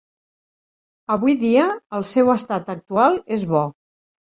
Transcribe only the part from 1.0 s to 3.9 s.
Avui dia el seu estat actual és bo.